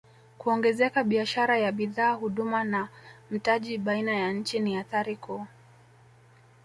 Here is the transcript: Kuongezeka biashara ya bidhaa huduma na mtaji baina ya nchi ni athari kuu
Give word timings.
Kuongezeka 0.37 1.03
biashara 1.03 1.57
ya 1.57 1.71
bidhaa 1.71 2.13
huduma 2.13 2.63
na 2.63 2.89
mtaji 3.31 3.77
baina 3.77 4.11
ya 4.15 4.31
nchi 4.31 4.59
ni 4.59 4.77
athari 4.77 5.15
kuu 5.15 5.45